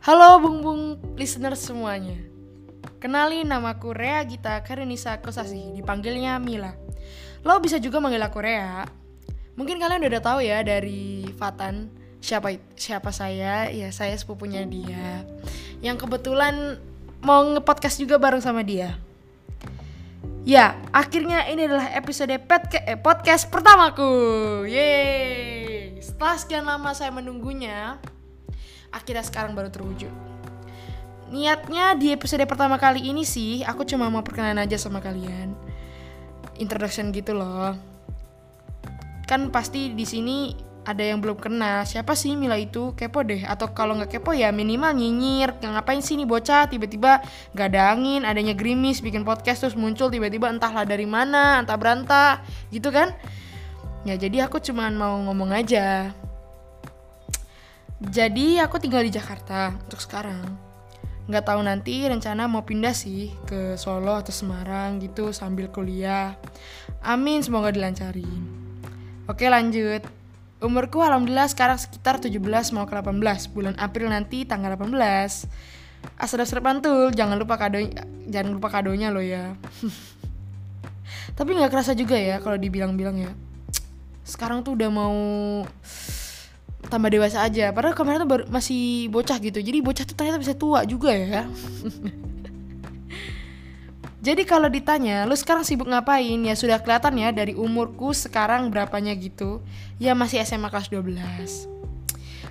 [0.00, 0.82] Halo bung bung
[1.20, 2.16] listener semuanya.
[3.04, 6.72] Kenalin namaku Rea Gita Karenisa Kosasi Dipanggilnya Mila.
[7.44, 8.88] Lo bisa juga manggil aku Rea.
[9.60, 13.68] Mungkin kalian udah tahu ya dari Fatan Siapa siapa saya?
[13.68, 15.20] Ya saya sepupunya dia.
[15.84, 16.80] Yang kebetulan
[17.20, 18.96] mau ngepodcast juga bareng sama dia.
[20.48, 24.08] Ya, akhirnya ini adalah episode petke, eh, podcast pertamaku.
[24.64, 26.00] Yeay.
[26.00, 28.00] Setelah sekian lama saya menunggunya,
[28.90, 30.12] akhirnya sekarang baru terwujud.
[31.30, 35.54] Niatnya di episode pertama kali ini sih, aku cuma mau perkenalan aja sama kalian.
[36.58, 37.78] Introduction gitu loh.
[39.30, 40.50] Kan pasti di sini
[40.82, 41.86] ada yang belum kenal.
[41.86, 42.96] Siapa sih Mila itu?
[42.98, 43.46] Kepo deh.
[43.46, 45.54] Atau kalau nggak kepo ya minimal nyinyir.
[45.62, 46.66] Ngapain sih nih bocah?
[46.66, 47.22] Tiba-tiba
[47.54, 50.10] nggak ada angin adanya gerimis bikin podcast terus muncul.
[50.10, 52.42] Tiba-tiba entahlah dari mana entah berantah
[52.74, 53.14] gitu kan?
[54.02, 56.10] Ya jadi aku cuman mau ngomong aja
[58.00, 60.56] jadi aku tinggal di Jakarta untuk sekarang.
[61.28, 66.32] Nggak tahu nanti rencana mau pindah sih ke Solo atau Semarang gitu sambil kuliah.
[67.04, 68.40] Amin semoga dilancarin.
[69.28, 70.00] Oke lanjut.
[70.64, 72.40] Umurku alhamdulillah sekarang sekitar 17
[72.76, 73.20] mau ke 18
[73.52, 74.92] Bulan April nanti tanggal 18
[76.20, 77.80] Asal-asal pantul Jangan lupa kado
[78.28, 79.56] jangan lupa kadonya lo ya.
[81.38, 83.32] Tapi nggak kerasa juga ya kalau dibilang-bilang ya.
[84.24, 85.16] Sekarang tuh udah mau
[86.90, 90.52] tambah dewasa aja Padahal kemarin tuh baru, masih bocah gitu Jadi bocah tuh ternyata bisa
[90.58, 91.46] tua juga ya
[94.20, 96.36] Jadi kalau ditanya, lu sekarang sibuk ngapain?
[96.44, 99.64] Ya sudah kelihatan ya dari umurku sekarang berapanya gitu.
[99.96, 101.64] Ya masih SMA kelas 12.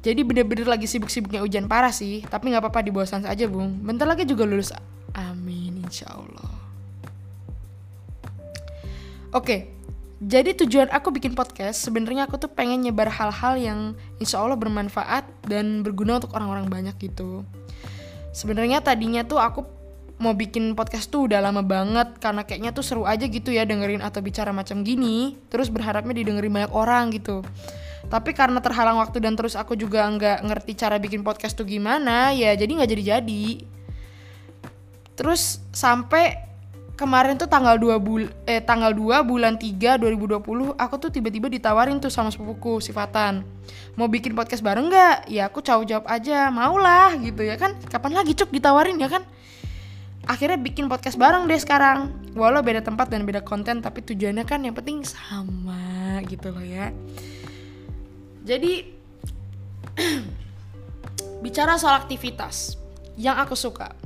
[0.00, 2.24] Jadi bener-bener lagi sibuk-sibuknya ujian parah sih.
[2.24, 3.76] Tapi nggak apa-apa di bawah aja bung.
[3.84, 4.72] Bentar lagi juga lulus.
[5.12, 6.48] Amin insya Allah.
[9.36, 9.79] Oke,
[10.20, 13.80] jadi tujuan aku bikin podcast sebenarnya aku tuh pengen nyebar hal-hal yang
[14.20, 17.40] insya Allah bermanfaat dan berguna untuk orang-orang banyak gitu.
[18.36, 19.64] Sebenarnya tadinya tuh aku
[20.20, 24.04] mau bikin podcast tuh udah lama banget karena kayaknya tuh seru aja gitu ya dengerin
[24.04, 27.40] atau bicara macam gini terus berharapnya didengerin banyak orang gitu
[28.12, 32.36] tapi karena terhalang waktu dan terus aku juga nggak ngerti cara bikin podcast tuh gimana
[32.36, 33.44] ya jadi nggak jadi jadi
[35.16, 36.49] terus sampai
[37.00, 41.96] kemarin tuh tanggal 2 bul eh tanggal 2 bulan 3 2020 aku tuh tiba-tiba ditawarin
[41.96, 43.40] tuh sama sepupuku sifatan.
[43.96, 45.32] Mau bikin podcast bareng nggak?
[45.32, 46.52] Ya aku jawab jawab aja.
[46.52, 47.72] Maulah gitu ya kan?
[47.88, 49.24] Kapan lagi cuk ditawarin ya kan?
[50.28, 52.12] Akhirnya bikin podcast bareng deh sekarang.
[52.36, 56.92] Walau beda tempat dan beda konten tapi tujuannya kan yang penting sama gitu loh ya.
[58.44, 58.92] Jadi
[61.44, 62.76] bicara soal aktivitas
[63.16, 63.96] yang aku suka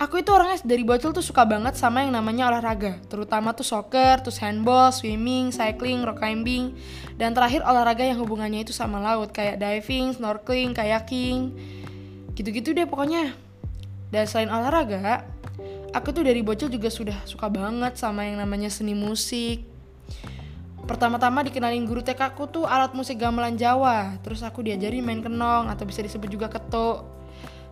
[0.00, 4.24] aku itu orangnya dari bocil tuh suka banget sama yang namanya olahraga terutama tuh soccer,
[4.24, 6.72] terus handball, swimming, cycling, rock climbing
[7.20, 11.52] dan terakhir olahraga yang hubungannya itu sama laut kayak diving, snorkeling, kayaking
[12.32, 13.36] gitu-gitu deh pokoknya
[14.10, 15.22] dan selain olahraga,
[15.94, 19.62] aku tuh dari bocil juga sudah suka banget sama yang namanya seni musik.
[20.82, 24.18] Pertama-tama dikenalin guru TK aku tuh alat musik gamelan Jawa.
[24.26, 27.06] Terus aku diajarin main kenong atau bisa disebut juga ketuk.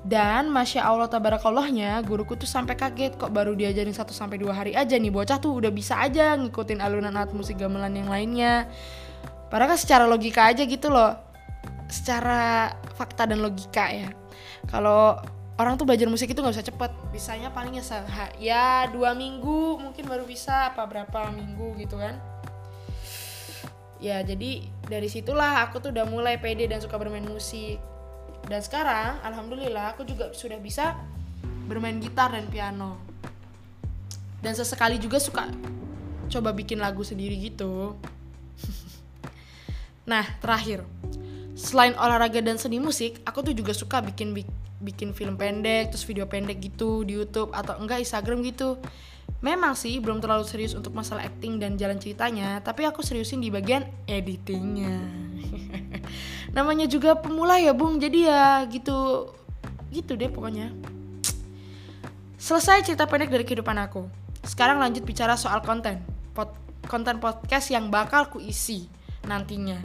[0.00, 4.72] Dan masya Allah tabarakallahnya guruku tuh sampai kaget kok baru diajarin 1 sampai dua hari
[4.72, 8.64] aja nih bocah tuh udah bisa aja ngikutin alunan alat musik gamelan yang lainnya.
[9.52, 11.20] Padahal kan secara logika aja gitu loh.
[11.92, 14.08] Secara fakta dan logika ya.
[14.72, 15.20] Kalau
[15.60, 17.84] orang tuh belajar musik itu nggak bisa cepet bisanya paling ya
[18.40, 22.16] ya dua minggu mungkin baru bisa apa berapa minggu gitu kan
[24.00, 27.76] ya jadi dari situlah aku tuh udah mulai pede dan suka bermain musik
[28.46, 30.96] dan sekarang alhamdulillah aku juga sudah bisa
[31.70, 32.98] bermain gitar dan piano.
[34.40, 35.46] Dan sesekali juga suka
[36.30, 37.94] coba bikin lagu sendiri gitu.
[40.10, 40.82] Nah terakhir.
[41.54, 44.34] Selain olahraga dan seni musik aku tuh juga suka bikin
[44.80, 48.80] bikin film pendek terus video pendek gitu di YouTube atau enggak Instagram gitu.
[49.38, 53.54] Memang sih belum terlalu serius untuk masalah acting dan jalan ceritanya tapi aku seriusin di
[53.54, 54.98] bagian editingnya
[56.54, 57.98] namanya juga pemula ya bung.
[57.98, 59.30] Jadi ya gitu
[59.90, 60.70] gitu deh pokoknya.
[62.40, 64.08] Selesai cerita pendek dari kehidupan aku.
[64.42, 66.00] Sekarang lanjut bicara soal konten.
[66.32, 66.56] Pod
[66.88, 68.88] konten podcast yang bakal ku isi
[69.28, 69.78] nantinya.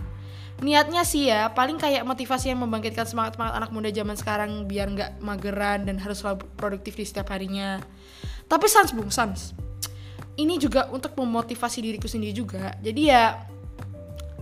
[0.63, 4.87] Niatnya sih ya paling kayak motivasi yang membangkitkan semangat semangat anak muda zaman sekarang biar
[4.87, 7.83] nggak mageran dan harus selalu produktif di setiap harinya.
[8.47, 9.51] Tapi sans bung sans.
[10.39, 12.71] Ini juga untuk memotivasi diriku sendiri juga.
[12.79, 13.51] Jadi ya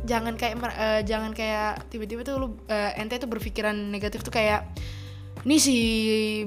[0.03, 4.67] jangan kayak uh, jangan kayak tiba-tiba tuh lu uh, ente tuh berpikiran negatif tuh kayak
[5.47, 5.77] nih si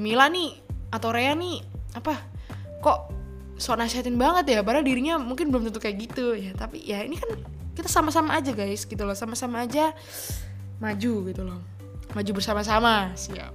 [0.00, 0.60] Mila nih
[0.92, 1.60] atau Rea nih
[1.96, 2.14] apa
[2.84, 3.10] kok
[3.56, 6.36] so nasihatin banget ya padahal dirinya mungkin belum tentu kayak gitu.
[6.36, 7.32] Ya tapi ya ini kan
[7.72, 9.16] kita sama-sama aja guys gitu loh.
[9.16, 9.96] Sama-sama aja
[10.80, 11.60] maju gitu loh.
[12.12, 13.52] Maju bersama-sama siap.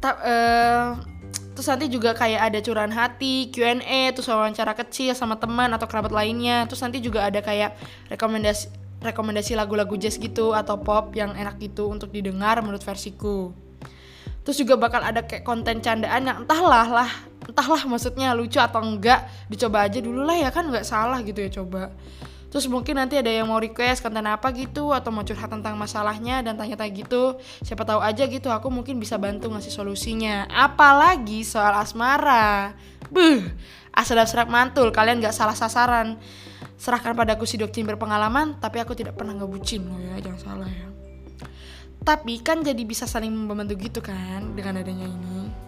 [0.00, 0.88] Ta- eh,
[1.58, 6.14] terus nanti juga kayak ada curahan hati, Q&A, terus wawancara kecil sama teman atau kerabat
[6.14, 6.70] lainnya.
[6.70, 7.74] Terus nanti juga ada kayak
[8.14, 8.70] rekomendasi
[9.02, 13.50] rekomendasi lagu-lagu jazz gitu atau pop yang enak gitu untuk didengar menurut versiku.
[14.46, 17.10] Terus juga bakal ada kayak konten candaan yang entahlah lah,
[17.42, 21.50] entahlah maksudnya lucu atau enggak, dicoba aja dulu lah ya kan nggak salah gitu ya
[21.58, 21.90] coba.
[22.48, 26.40] Terus mungkin nanti ada yang mau request konten apa gitu atau mau curhat tentang masalahnya
[26.40, 27.36] dan tanya-tanya gitu.
[27.60, 30.48] Siapa tahu aja gitu aku mungkin bisa bantu ngasih solusinya.
[30.48, 32.72] Apalagi soal asmara.
[33.12, 33.44] Buh,
[33.92, 36.16] asal-asal mantul, kalian gak salah sasaran.
[36.80, 40.88] Serahkan padaku si dokter berpengalaman, tapi aku tidak pernah ngebucin loh ya, jangan salah ya.
[42.06, 45.67] Tapi kan jadi bisa saling membantu gitu kan dengan adanya ini.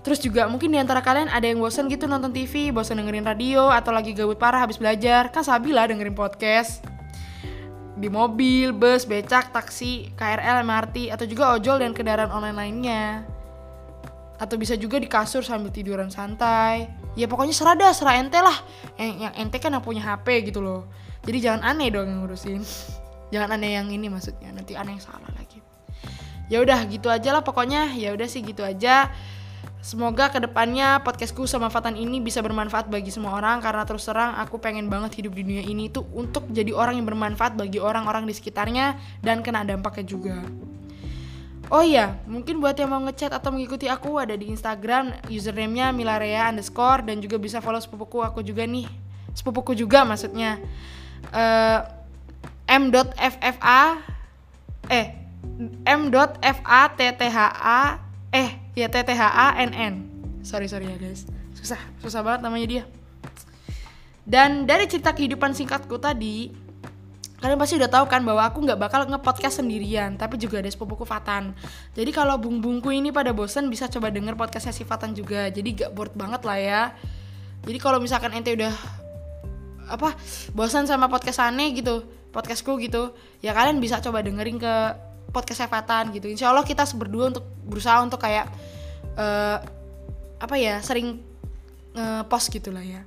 [0.00, 3.68] Terus juga mungkin di antara kalian ada yang bosan gitu nonton TV, bosan dengerin radio,
[3.68, 5.28] atau lagi gabut parah habis belajar.
[5.28, 6.80] Kan sabi lah dengerin podcast.
[8.00, 13.04] Di mobil, bus, becak, taksi, KRL, MRT, atau juga ojol dan kendaraan online lainnya.
[14.40, 16.88] Atau bisa juga di kasur sambil tiduran santai.
[17.12, 18.56] Ya pokoknya serah dah, serah ente lah.
[18.96, 20.88] Yang, yang ente kan yang punya HP gitu loh.
[21.28, 22.64] Jadi jangan aneh dong yang ngurusin.
[23.36, 25.60] jangan aneh yang ini maksudnya, nanti aneh yang salah lagi.
[26.48, 27.92] Ya udah gitu aja lah pokoknya.
[28.00, 29.12] Ya udah sih gitu aja.
[29.80, 34.36] Semoga ke depannya podcastku sama Fatan ini bisa bermanfaat bagi semua orang karena terus terang
[34.36, 38.28] aku pengen banget hidup di dunia ini tuh untuk jadi orang yang bermanfaat bagi orang-orang
[38.28, 40.36] di sekitarnya dan kena dampaknya juga.
[41.72, 46.52] Oh iya, mungkin buat yang mau ngechat atau mengikuti aku ada di Instagram username-nya milarea
[46.52, 48.84] underscore dan juga bisa follow sepupuku aku juga nih.
[49.32, 50.60] Sepupuku juga maksudnya.
[51.32, 51.88] Uh,
[52.68, 53.96] m.ffa
[54.92, 55.06] eh
[55.88, 57.30] m.fattha
[58.30, 59.94] eh ya T T H A N N.
[60.46, 61.26] Sorry sorry ya guys.
[61.54, 62.84] Susah susah banget namanya dia.
[64.24, 66.54] Dan dari cerita kehidupan singkatku tadi
[67.40, 71.08] kalian pasti udah tahu kan bahwa aku nggak bakal nge-podcast sendirian tapi juga ada sepupuku
[71.08, 71.56] Fatan.
[71.96, 75.48] Jadi kalau bung-bungku ini pada bosen bisa coba denger podcastnya si Fatan juga.
[75.48, 76.82] Jadi gak bored banget lah ya.
[77.64, 78.72] Jadi kalau misalkan ente udah
[79.90, 80.14] apa
[80.54, 83.10] bosan sama podcast aneh gitu podcastku gitu
[83.42, 84.74] ya kalian bisa coba dengerin ke
[85.30, 86.28] podcast Fatan gitu.
[86.28, 88.50] Insya Allah kita berdua untuk berusaha untuk kayak
[89.16, 89.58] uh,
[90.40, 91.22] apa ya sering
[91.94, 93.02] nge-post gitulah ya.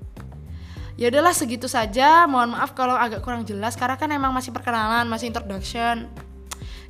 [0.93, 2.25] Ya udahlah segitu saja.
[2.25, 6.09] Mohon maaf kalau agak kurang jelas karena kan emang masih perkenalan masih introduction.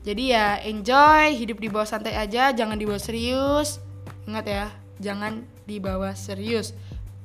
[0.04, 3.80] Jadi ya enjoy hidup di bawah santai aja jangan dibawa serius.
[4.28, 4.66] Ingat ya
[5.00, 6.76] jangan dibawa serius.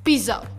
[0.03, 0.58] Peace out